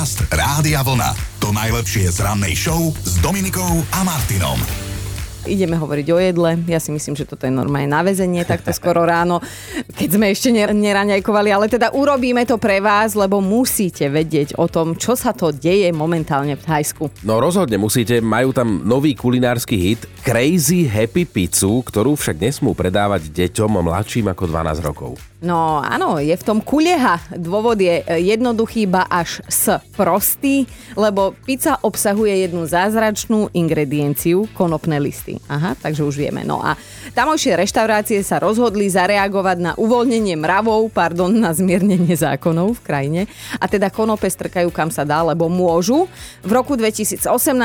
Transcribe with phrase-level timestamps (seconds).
[0.00, 1.12] Podcast Rádia Vlna.
[1.44, 4.56] To najlepšie z rannej show s Dominikou a Martinom.
[5.44, 6.56] Ideme hovoriť o jedle.
[6.72, 9.44] Ja si myslím, že toto je normálne na väzenie, takto skoro ráno,
[10.00, 11.52] keď sme ešte ner- neraňajkovali.
[11.52, 15.92] Ale teda urobíme to pre vás, lebo musíte vedieť o tom, čo sa to deje
[15.92, 17.12] momentálne v Thajsku.
[17.20, 23.28] No rozhodne musíte, majú tam nový kulinársky hit Crazy Happy Pizzu, ktorú však nesmú predávať
[23.28, 25.29] deťom mladším ako 12 rokov.
[25.40, 27.16] No áno, je v tom kulieha.
[27.32, 35.00] Dôvod je e, jednoduchý, ba až s prostý, lebo pizza obsahuje jednu zázračnú ingredienciu, konopné
[35.00, 35.40] listy.
[35.48, 36.44] Aha, takže už vieme.
[36.44, 36.76] No a
[37.16, 43.20] tamojšie reštaurácie sa rozhodli zareagovať na uvoľnenie mravov, pardon, na zmiernenie zákonov v krajine.
[43.56, 46.04] A teda konope strkajú kam sa dá, lebo môžu.
[46.44, 47.16] V roku 2018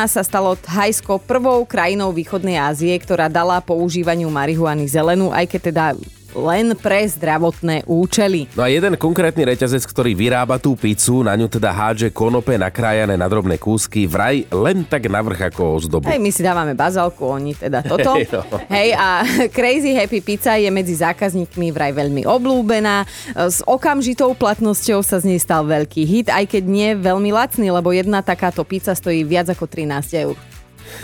[0.07, 5.85] sa stalo Thajsko prvou krajinou východnej Ázie, ktorá dala používaniu marihuany zelenú, aj keď teda
[6.35, 8.51] len pre zdravotné účely.
[8.53, 13.15] No a jeden konkrétny reťazec, ktorý vyrába tú pizzu, na ňu teda hádže konope nakrájané
[13.15, 16.05] na drobné kúsky, vraj len tak navrch ako ozdobu.
[16.11, 18.13] Hej, my si dávame bazálku, oni teda toto.
[18.19, 18.43] Hej, no.
[18.67, 19.07] Hej, a
[19.55, 23.07] Crazy Happy Pizza je medzi zákazníkmi vraj veľmi oblúbená.
[23.33, 27.95] S okamžitou platnosťou sa z nej stal veľký hit, aj keď nie veľmi lacný, lebo
[27.95, 30.54] jedna takáto pizza stojí viac ako 13 eur.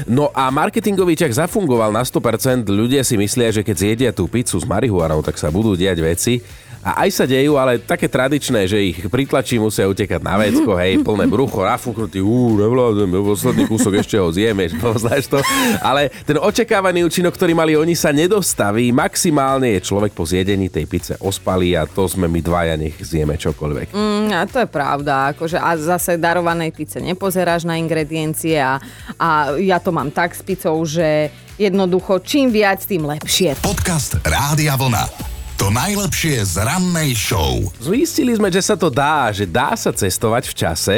[0.09, 2.65] No a marketingový ťah zafungoval na 100%.
[2.67, 6.33] Ľudia si myslia, že keď zjedia tú pizzu s marihuanou, tak sa budú diať veci.
[6.81, 11.05] A aj sa dejú, ale také tradičné, že ich pritlačí, musia utekať na vecko, hej,
[11.05, 15.37] plné brucho, nafúknutý, ú, nevládem, posledný kúsok ešte ho zjeme, poznáš to.
[15.77, 18.89] Ale ten očakávaný účinok, ktorý mali oni, sa nedostaví.
[18.89, 23.37] Maximálne je človek po zjedení tej pice ospalý a to sme my dvaja, nech zjeme
[23.37, 23.93] čokoľvek.
[23.93, 28.81] Mm, a to je pravda, akože a zase darovanej pice nepozeráš na ingrediencie a,
[29.21, 31.29] a ja to mám tak s pizzou, že
[31.61, 33.53] jednoducho čím viac, tým lepšie.
[33.61, 35.30] Podcast Rádia Vlna.
[35.61, 37.61] To najlepšie z rannej show.
[37.77, 40.97] Zistili sme, že sa to dá, že dá sa cestovať v čase,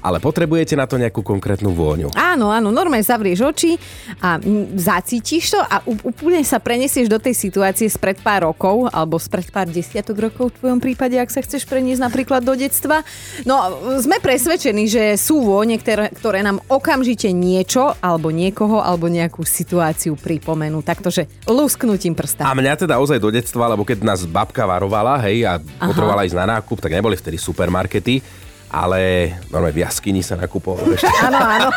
[0.00, 2.12] ale potrebujete na to nejakú konkrétnu vôňu.
[2.16, 3.72] Áno, áno, normálne zavrieš oči
[4.20, 4.40] a
[4.76, 9.68] zacítiš to a úplne sa prenesieš do tej situácie spred pár rokov alebo spred pár
[9.68, 13.04] desiatok rokov v tvojom prípade, ak sa chceš preniesť napríklad do detstva.
[13.44, 19.44] No, sme presvedčení, že sú vône, ktoré, ktoré nám okamžite niečo alebo niekoho alebo nejakú
[19.44, 20.80] situáciu pripomenú.
[20.80, 22.48] Taktože lusknutím prsta.
[22.48, 26.38] A mňa teda ozaj do detstva, lebo keď nás babka varovala, hej, a potrebovala ísť
[26.40, 28.22] na nákup, tak neboli vtedy supermarkety,
[28.70, 31.10] ale normálne v jaskyni sa nakupovalo ešte.
[31.26, 31.68] Áno, áno.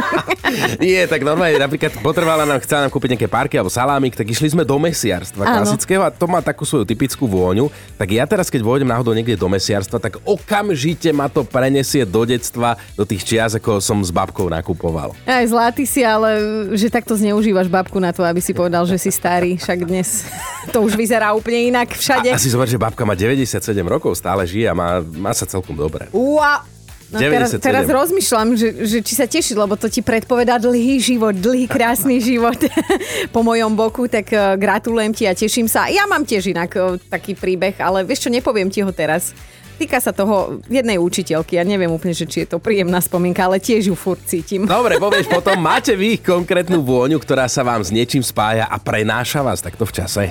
[0.82, 4.48] Nie, tak normálne napríklad potrebovala nám, chcela nám kúpiť nejaké parky alebo salámik, tak išli
[4.48, 5.54] sme do mesiarstva Áno.
[5.62, 7.68] klasického a to má takú svoju typickú vôňu.
[8.00, 12.24] Tak ja teraz, keď vôjdem náhodou niekde do mesiarstva, tak okamžite ma to prenesie do
[12.24, 15.12] detstva, do tých čias, ako som s babkou nakupoval.
[15.28, 16.40] Aj zlatý si, ale
[16.78, 19.60] že takto zneužívaš babku na to, aby si povedal, že si starý.
[19.60, 20.24] Však dnes
[20.72, 22.32] to už vyzerá úplne inak všade.
[22.32, 25.44] A, a si zober, že babka má 97 rokov, stále žije a má, má sa
[25.44, 26.05] celkom dobre.
[26.14, 26.76] Ua.
[27.06, 27.62] No teraz, 97.
[27.62, 32.18] teraz rozmýšľam, že, že či sa teší, lebo to ti predpovedá dlhý život, dlhý krásny
[32.34, 32.58] život
[33.34, 35.86] po mojom boku, tak eh, gratulujem ti a teším sa.
[35.86, 39.30] Ja mám tiež inak eh, taký príbeh, ale vieš čo, nepoviem ti ho teraz.
[39.76, 41.60] Týka sa toho jednej učiteľky.
[41.60, 44.64] Ja neviem úplne, že či je to príjemná spomienka, ale tiež ju furt cítim.
[44.72, 49.44] Dobre, povieš potom, máte vy konkrétnu vôňu, ktorá sa vám s niečím spája a prenáša
[49.44, 50.24] vás takto v čase?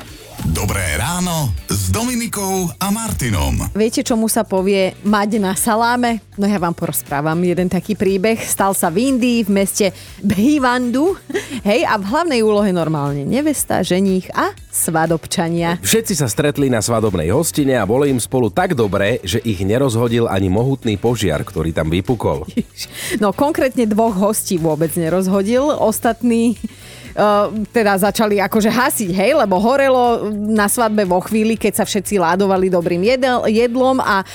[0.43, 3.71] Dobré ráno s Dominikou a Martinom.
[3.71, 6.19] Viete, čomu sa povie mať na saláme?
[6.35, 8.35] No ja vám porozprávam jeden taký príbeh.
[8.43, 9.85] Stal sa v Indii, v meste
[10.19, 11.15] Bhivandu.
[11.63, 15.79] Hej, a v hlavnej úlohe normálne nevesta, ženích a svadobčania.
[15.79, 20.27] Všetci sa stretli na svadobnej hostine a bolo im spolu tak dobre, že ich nerozhodil
[20.27, 22.43] ani mohutný požiar, ktorý tam vypukol.
[23.23, 25.71] No konkrétne dvoch hostí vôbec nerozhodil.
[25.71, 26.59] Ostatní
[27.15, 32.17] Uh, teda začali akože hasiť, hej, lebo horelo na svadbe vo chvíli, keď sa všetci
[32.21, 34.25] ládovali dobrým jedl, jedlom a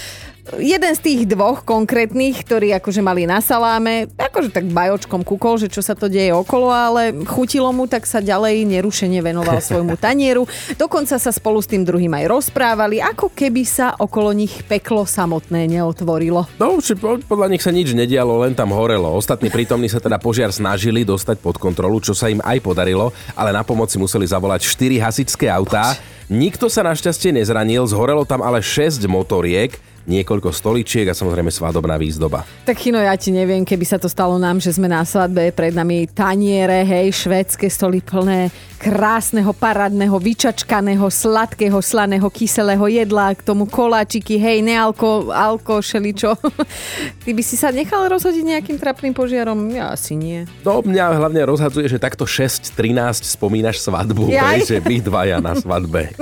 [0.59, 5.71] jeden z tých dvoch konkrétnych, ktorí akože mali na saláme, akože tak bajočkom kúkol, že
[5.71, 10.49] čo sa to deje okolo, ale chutilo mu, tak sa ďalej nerušene venoval svojmu tanieru.
[10.75, 15.71] Dokonca sa spolu s tým druhým aj rozprávali, ako keby sa okolo nich peklo samotné
[15.71, 16.49] neotvorilo.
[16.59, 19.13] No, či po- podľa nich sa nič nedialo, len tam horelo.
[19.15, 23.55] Ostatní prítomní sa teda požiar snažili dostať pod kontrolu, čo sa im aj podarilo, ale
[23.55, 25.95] na pomoci museli zavolať 4 hasičské autá.
[26.31, 29.75] Nikto sa našťastie nezranil, zhorelo tam ale 6 motoriek,
[30.09, 32.47] niekoľko stoličiek a samozrejme svadobná výzdoba.
[32.65, 35.77] Tak Chino, ja ti neviem, keby sa to stalo nám, že sme na svadbe, pred
[35.77, 38.49] nami taniere, hej, švédske stoly plné
[38.81, 46.33] krásneho, parádneho, vyčačkaného, sladkého, slaného, kyselého jedla, k tomu koláčiky, hej, nealko, alko, šeličo.
[47.25, 49.69] Ty by si sa nechal rozhodiť nejakým trapným požiarom?
[49.69, 50.49] Ja asi nie.
[50.65, 56.17] No, mňa hlavne rozhadzuje, že takto 6.13 spomínaš svadbu, hej, že vy dvaja na svadbe.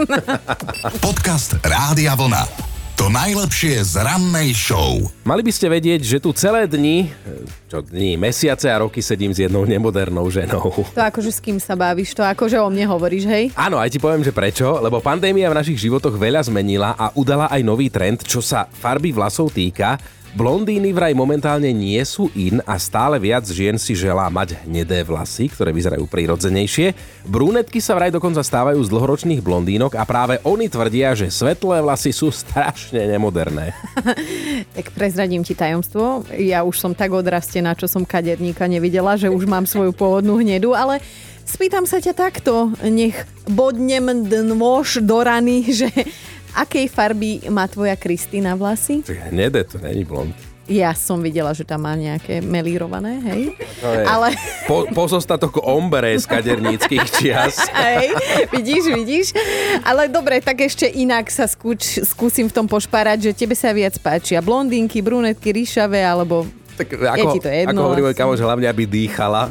[1.05, 2.78] Podcast Rádia Vlna.
[2.99, 4.99] To najlepšie z rannej show.
[5.23, 7.07] Mali by ste vedieť, že tu celé dni,
[7.71, 10.83] čo dni, mesiace a roky sedím s jednou nemodernou ženou.
[10.83, 13.45] To akože s kým sa bavíš, to akože o mne hovoríš, hej?
[13.55, 17.47] Áno, aj ti poviem, že prečo, lebo pandémia v našich životoch veľa zmenila a udala
[17.47, 19.95] aj nový trend, čo sa farby vlasov týka.
[20.39, 25.51] Blondíny vraj momentálne nie sú in a stále viac žien si želá mať hnedé vlasy,
[25.51, 26.95] ktoré vyzerajú prirodzenejšie.
[27.27, 32.15] Brúnetky sa vraj dokonca stávajú z dlhoročných blondínok a práve oni tvrdia, že svetlé vlasy
[32.15, 33.75] sú strašne nemoderné.
[34.79, 36.31] tak prezradím ti tajomstvo.
[36.39, 40.71] Ja už som tak odrastená, čo som kaderníka nevidela, že už mám svoju pôvodnú hnedu,
[40.71, 41.03] ale
[41.43, 44.07] spýtam sa ťa takto, nech bodnem
[44.55, 45.91] nôž do rany, že
[46.55, 49.05] akej farby má tvoja Kristýna vlasy?
[49.05, 50.35] Hnedé, to není blond.
[50.69, 53.57] Ja som videla, že tam má nejaké melírované, hej?
[53.81, 54.37] Je Ale
[54.69, 57.57] po, pozostatok ombre z kaderníckých čias.
[57.73, 58.13] Hej,
[58.53, 59.27] vidíš, vidíš.
[59.81, 63.97] Ale dobre, tak ešte inak sa skúč, skúsim v tom pošparať, že tebe sa viac
[63.97, 66.45] páčia blondínky, brunetky, ríšavé, alebo
[66.79, 68.21] Tak ako, ti to jedno ako hovorí môj asi.
[68.23, 69.43] kamoš, hlavne aby dýchala.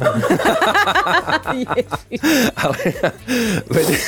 [2.64, 2.80] Ale
[3.68, 4.00] vede-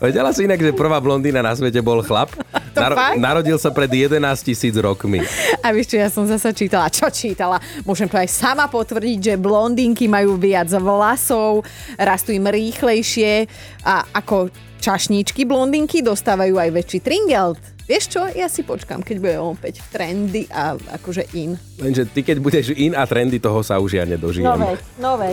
[0.00, 2.32] vedela si inak, že prvá blondína na svete bol chlap?
[2.74, 3.20] To fakt?
[3.20, 5.22] narodil sa pred 11 tisíc rokmi.
[5.62, 6.90] A vieš čo, ja som zasa čítala.
[6.90, 7.60] Čo čítala?
[7.86, 11.62] Môžem to aj sama potvrdiť, že blondinky majú viac vlasov,
[11.94, 13.46] rastú im rýchlejšie
[13.86, 14.50] a ako
[14.82, 17.73] čašníčky blondinky dostávajú aj väčší tringelt.
[17.84, 21.52] Vieš čo, ja si počkam, keď bude opäť trendy a akože in.
[21.76, 24.48] Lenže ty, keď budeš in a trendy, toho sa už ja nedožijem.
[24.48, 25.30] Nové, nové.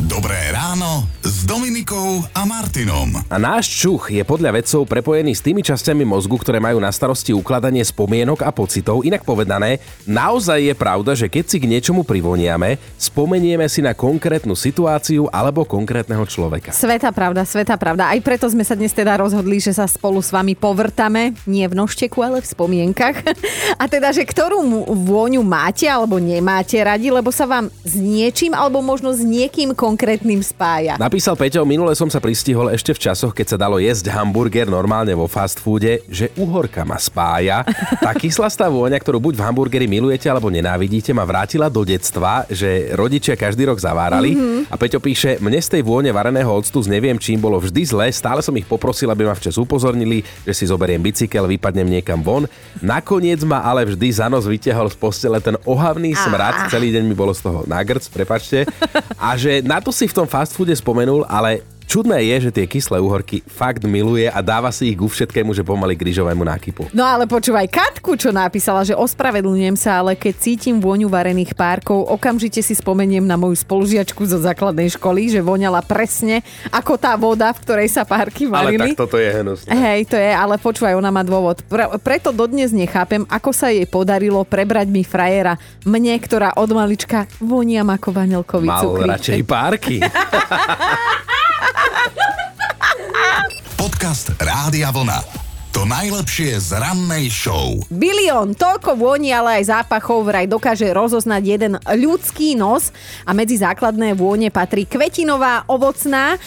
[0.00, 3.12] Dobré ráno s Dominikou a Martinom.
[3.28, 7.36] A náš čuch je podľa vedcov prepojený s tými časťami mozgu, ktoré majú na starosti
[7.36, 9.04] ukladanie spomienok a pocitov.
[9.04, 14.56] Inak povedané, naozaj je pravda, že keď si k niečomu privoniame, spomenieme si na konkrétnu
[14.56, 16.72] situáciu alebo konkrétneho človeka.
[16.72, 18.16] Sveta pravda, sveta pravda.
[18.16, 21.76] Aj preto sme sa dnes teda rozhodli, že sa spolu s vami povrtame, nie v
[21.76, 23.20] nožteku, ale v spomienkach.
[23.82, 28.56] A teda, že ktorú mu- vôňu máte alebo nemáte radi, lebo sa vám s niečím
[28.56, 30.94] alebo možno s niekým konkrétnym spája.
[30.94, 35.10] Napísal Peťo, minule som sa pristihol ešte v časoch, keď sa dalo jesť hamburger normálne
[35.18, 37.66] vo fast foode, že uhorka ma spája.
[37.98, 42.94] Tá kyslastá vôňa, ktorú buď v hamburgeri milujete alebo nenávidíte, ma vrátila do detstva, že
[42.94, 44.38] rodičia každý rok zavárali.
[44.38, 44.70] Mm-hmm.
[44.70, 48.38] A Peťo píše, mne z tej vône vareného octu neviem čím bolo vždy zle, stále
[48.38, 52.46] som ich poprosil, aby ma včas upozornili, že si zoberiem bicykel, vypadnem niekam von.
[52.78, 57.18] Nakoniec ma ale vždy za nos vytiahol z postele ten ohavný smrad, celý deň mi
[57.18, 58.62] bolo z toho nagrc, prepačte.
[59.18, 62.64] A že na to si v tom fast foode spomenul, ale čudné je, že tie
[62.64, 66.88] kyslé uhorky fakt miluje a dáva si ich ku všetkému, že pomaly k rýžovému nákypu.
[66.96, 72.08] No ale počúvaj Katku, čo napísala, že ospravedlňujem sa, ale keď cítim vôňu varených párkov,
[72.08, 76.40] okamžite si spomeniem na moju spolužiačku zo základnej školy, že voňala presne
[76.72, 78.96] ako tá voda, v ktorej sa párky Ale varili.
[78.96, 79.68] tak toto je hnusné.
[79.68, 81.60] Hej, to je, ale počúvaj, ona má dôvod.
[81.68, 85.60] Pre, preto dodnes nechápem, ako sa jej podarilo prebrať mi frajera.
[85.84, 89.10] Mne, ktorá od malička voniam ako vanilkový Mal cukrík.
[89.12, 89.96] radšej párky.
[93.78, 95.22] Podcast Rádia Vlna.
[95.72, 97.80] To najlepšie z rannej show.
[97.88, 102.92] Bilión, toľko vôni, ale aj zápachov vraj dokáže rozoznať jeden ľudský nos
[103.24, 106.36] a medzi základné vône patrí kvetinová, ovocná.
[106.36, 106.38] E,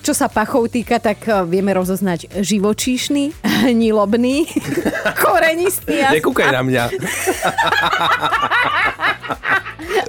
[0.00, 3.36] Čo sa pachov týka, tak e, vieme rozoznať živočíšny,
[3.68, 4.48] hnilobný,
[5.20, 6.84] korenistý Nekúkaj na mňa.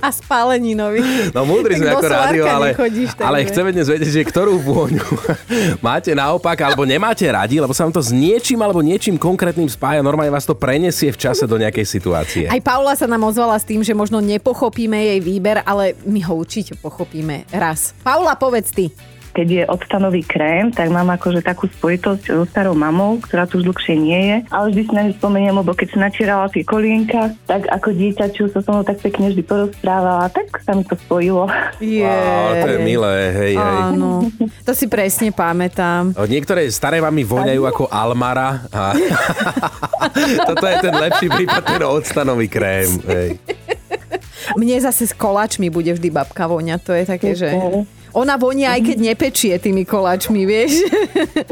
[0.04, 1.32] a spáleninový.
[1.32, 5.08] No múdri sme ako rádio, ale, nechodíš, ale chceme dnes vedieť, že ktorú vôňu
[5.88, 10.04] máte naopak, alebo nemáte radi, lebo sa vám to s niečím alebo niečím konkrétnym spája,
[10.04, 12.46] normálne vás to prenesie v čase do nejakej situácie.
[12.52, 16.34] Aj Paula sa nám ozvala s tým, že možno nepochopíme jej výber, ale my ho
[16.36, 17.96] určite pochopíme raz.
[18.04, 18.92] Paula, povedz ty.
[19.34, 23.74] Keď je octanový krém, tak mám akože takú spojitosť so starou mamou, ktorá tu už
[23.74, 24.38] dlhšie nie je.
[24.54, 28.54] Ale vždy si na ňu spomeniem, lebo keď som načírala tie kolienka, tak ako dieťaču
[28.54, 31.50] sa so mnou tak pekne vždy porozprávala, tak sa mi to spojilo.
[31.82, 32.06] Je.
[32.06, 33.58] Wow, to je milé, hej, hej.
[33.58, 34.30] Áno,
[34.62, 36.14] to si presne pamätám.
[36.14, 38.94] Niektoré staré mami voňajú ako Almara a
[40.54, 43.02] toto je ten lepší prípad, ten octanový krém.
[43.10, 43.30] Hej.
[44.60, 47.50] Mne zase s koláčmi bude vždy babka voňa, to je také, že...
[48.14, 50.86] Ona vonia aj keď nepečie tými koláčmi, vieš?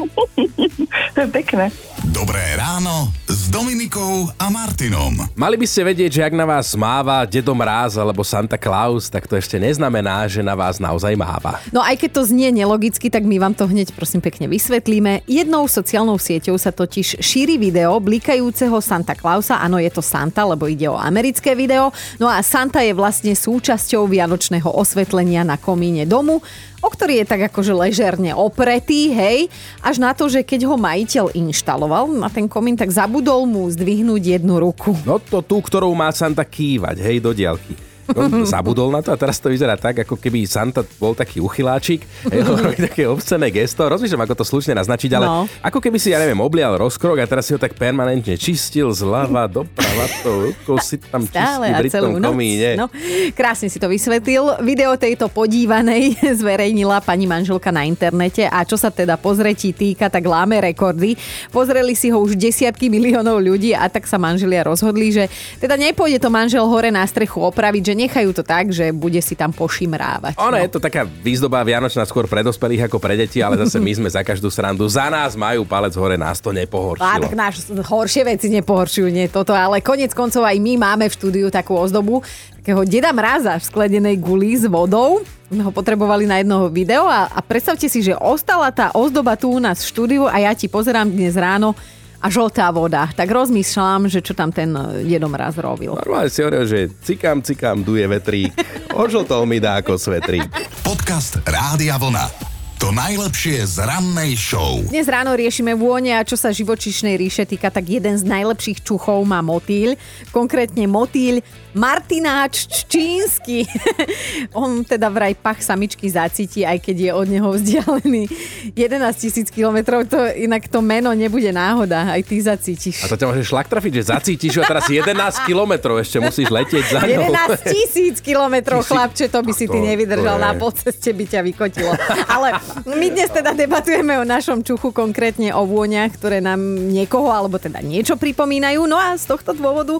[1.13, 1.73] to je pekné.
[2.11, 5.15] Dobré ráno s Dominikou a Martinom.
[5.31, 9.31] Mali by ste vedieť, že ak na vás máva Dedo Mráz alebo Santa Claus, tak
[9.31, 11.63] to ešte neznamená, že na vás naozaj máva.
[11.71, 15.23] No aj keď to znie nelogicky, tak my vám to hneď prosím pekne vysvetlíme.
[15.23, 19.63] Jednou sociálnou sieťou sa totiž šíri video blikajúceho Santa Clausa.
[19.63, 21.95] Áno, je to Santa, lebo ide o americké video.
[22.19, 26.43] No a Santa je vlastne súčasťou vianočného osvetlenia na komíne domu.
[26.81, 29.47] O ktorý je tak akože ležerne opretý, hej,
[29.85, 34.41] až na to, že keď ho majiteľ inštaloval na ten komín, tak zabudol mu zdvihnúť
[34.41, 34.97] jednu ruku.
[35.05, 37.90] No to tú, ktorou má Santa kývať, hej, do diaľky.
[38.13, 42.03] No, zabudol na to a teraz to vyzerá tak, ako keby Santa bol taký uchyláčik,
[42.87, 43.83] také obscené gesto.
[43.83, 45.45] Rozmýšľam, ako to slušne naznačiť, ale No.
[45.59, 49.47] ako keby si, ja neviem, oblial rozkrok a teraz si ho tak permanentne čistil zľava
[49.47, 52.69] doprava, to rukou si tam Stále čistí pri tom komíne.
[52.75, 52.91] No,
[53.31, 54.59] krásne si to vysvetlil.
[54.61, 60.23] Video tejto podívanej zverejnila pani manželka na internete a čo sa teda pozretí týka, tak
[60.23, 61.15] láme rekordy.
[61.49, 65.27] Pozreli si ho už desiatky miliónov ľudí a tak sa manželia rozhodli, že
[65.57, 69.37] teda nepôjde to manžel hore na strechu opraviť, že nechajú to tak, že bude si
[69.37, 70.35] tam pošimrávať.
[70.41, 70.61] Ono no.
[70.61, 74.09] je to taká výzdoba vianočná skôr pre dospelých ako pre deti, ale zase my sme
[74.09, 74.89] za každú srandu.
[74.89, 77.23] Za nás majú palec hore, nás to A nepohoršilo.
[77.29, 81.47] tak náš horšie veci nepohoršujú, nie toto, ale konec koncov aj my máme v štúdiu
[81.53, 82.25] takú ozdobu,
[82.57, 85.21] takého deda mraza v sklenenej guli s vodou.
[85.51, 89.51] Sme ho potrebovali na jedno video a, a predstavte si, že ostala tá ozdoba tu
[89.51, 91.75] u nás v štúdiu a ja ti pozerám dnes ráno
[92.21, 93.09] a žltá voda.
[93.09, 95.97] Tak rozmýšľam, že čo tam ten e, dedo mraz robil.
[95.97, 98.53] Normálne si hovoril, že cikam, cikam, duje vetrík.
[98.93, 100.45] Ožltol mi dá ako svetrík.
[100.85, 102.51] Podcast Rádia Vlna.
[102.81, 104.81] To najlepšie z rannej show.
[104.89, 109.21] Dnes ráno riešime vône a čo sa živočišnej ríše týka, tak jeden z najlepších čuchov
[109.21, 109.93] má motýľ.
[110.33, 113.63] Konkrétne motýľ Martináč čínsky.
[114.53, 118.27] On teda vraj pach samičky zacíti, aj keď je od neho vzdialený
[118.75, 118.77] 11
[119.15, 120.03] tisíc kilometrov.
[120.07, 123.03] To inak to meno nebude náhoda, aj ty zacítiš.
[123.03, 126.85] A to ťa môže šlak trafiť, že zacítiš a teraz 11 kilometrov ešte musíš letieť
[126.89, 127.31] za ňou.
[127.31, 131.25] 11 tisíc kilometrov, chlapče, to by si ty To- nevydržal, to je- na polceste by
[131.25, 131.93] ťa vykotilo.
[132.27, 137.55] Ale my dnes teda debatujeme o našom čuchu, konkrétne o vôňach, ktoré nám niekoho, alebo
[137.55, 138.83] teda niečo pripomínajú.
[138.83, 139.97] No a z tohto dôvodu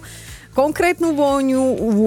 [0.52, 1.60] konkrétnu vôňu,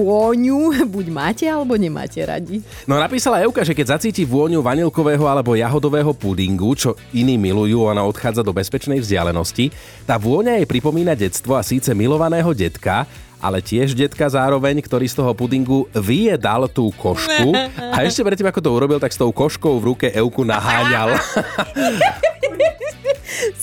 [0.06, 0.58] vôňu
[0.94, 2.62] buď máte, alebo nemáte radi.
[2.86, 8.06] No napísala Euka, že keď zacíti vôňu vanilkového alebo jahodového pudingu, čo iní milujú, ona
[8.06, 9.74] odchádza do bezpečnej vzdialenosti.
[10.06, 13.04] Tá vôňa jej pripomína detstvo a síce milovaného detka,
[13.36, 17.52] ale tiež detka zároveň, ktorý z toho pudingu vyjedal tú košku
[17.94, 21.18] a ešte predtým, ako to urobil, tak s tou koškou v ruke Euku naháňal.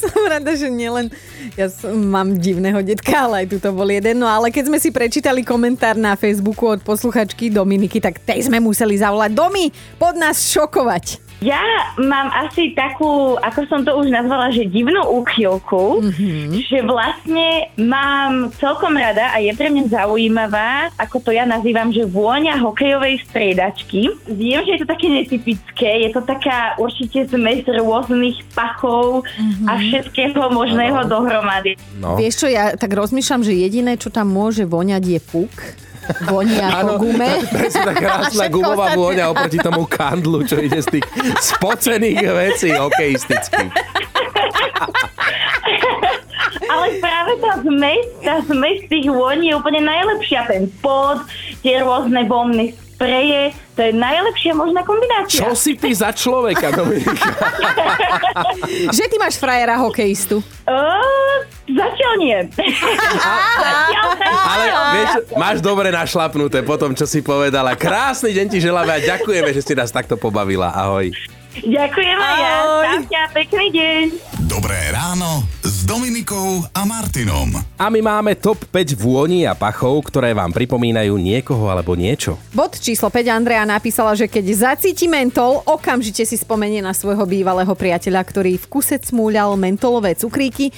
[0.04, 1.08] Som rada, že nielen
[1.54, 4.20] ja som, mám divného detka, ale aj tu to bol jeden.
[4.20, 8.58] No ale keď sme si prečítali komentár na Facebooku od posluchačky Dominiky, tak tej sme
[8.64, 9.32] museli zavolať.
[9.36, 9.70] Domi,
[10.02, 11.33] pod nás šokovať.
[11.44, 11.60] Ja
[12.00, 16.56] mám asi takú, ako som to už nazvala, že divnú úchylku, mm-hmm.
[16.56, 22.08] že vlastne mám celkom rada a je pre mňa zaujímavá, ako to ja nazývam, že
[22.08, 24.08] vôňa hokejovej striedačky.
[24.32, 29.68] Viem, že je to také netypické, je to taká určite zmes rôznych pachov mm-hmm.
[29.68, 31.12] a všetkého možného Áno.
[31.12, 31.76] dohromady.
[32.00, 32.16] No.
[32.16, 35.52] Vieš čo, ja tak rozmýšľam, že jediné, čo tam môže voňať, je puk.
[36.28, 37.44] Voní ako gume.
[37.48, 41.06] Presne tá krásna gumová vôňa oproti tomu kandlu, čo ide z tých
[41.40, 43.72] spocených vecí hokejistických.
[46.64, 50.48] Ale práve tá zmes, tá zmes tých vôní je úplne najlepšia.
[50.48, 51.22] Ten pod,
[51.62, 55.44] tie rôzne bomny spreje, to je najlepšia možná kombinácia.
[55.44, 57.12] Čo si ty za človeka, Dominika?
[58.96, 60.40] Že ty máš frajera hokejistu.
[60.64, 61.04] Uh,
[61.84, 62.38] zatiaľ nie.
[64.54, 67.76] Ale vieš, máš dobre našlapnuté po tom, čo si povedala.
[67.76, 70.72] Krásny deň ti želáme a ďakujeme, že si nás takto pobavila.
[70.72, 71.12] Ahoj.
[71.54, 72.58] Ďakujem aj ja.
[73.14, 74.04] A pekný deň.
[74.50, 77.54] Dobré ráno s Dominikou a Martinom.
[77.78, 82.42] A my máme top 5 vôni a pachov, ktoré vám pripomínajú niekoho alebo niečo.
[82.58, 87.78] Bod číslo 5 Andrea napísala, že keď zacíti mentol, okamžite si spomenie na svojho bývalého
[87.78, 90.74] priateľa, ktorý v kuse cmúľal mentolové cukríky,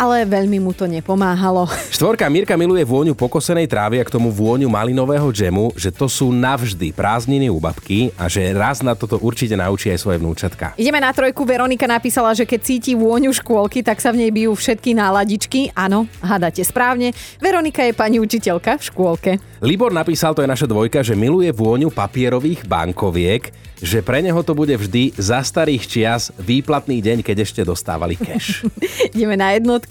[0.00, 1.68] ale veľmi mu to nepomáhalo.
[1.96, 6.32] Štvorka Mirka miluje vôňu pokosenej trávy a k tomu vôňu malinového džemu, že to sú
[6.32, 10.72] navždy prázdniny u babky a že raz na toto určite naučí aj svoje vnúčatka.
[10.80, 11.44] Ideme na trojku.
[11.44, 15.76] Veronika napísala, že keď cíti vôňu škôlky, tak sa v nej bijú všetky náladičky.
[15.76, 17.12] Áno, hádate správne.
[17.36, 19.30] Veronika je pani učiteľka v škôlke.
[19.60, 24.52] Libor napísal, to je naša dvojka, že miluje vôňu papierových bankoviek, že pre neho to
[24.52, 28.64] bude vždy za starých čias výplatný deň, keď ešte dostávali cash.
[29.16, 29.89] Ideme na jednotku.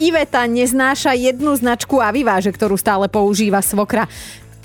[0.00, 4.08] Iveta neznáša jednu značku Aviváže, ktorú stále používa svokra.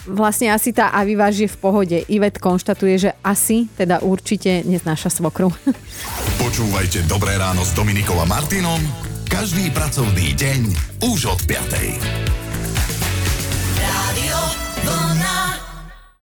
[0.06, 1.98] Vlastne asi tá Aviváž je v pohode.
[2.08, 5.50] Ivet konštatuje, že asi, teda určite neznáša svokru.
[6.44, 8.80] Počúvajte Dobré ráno s Dominikou a Martinom
[9.36, 10.62] každý pracovný deň
[11.12, 12.35] už od 5.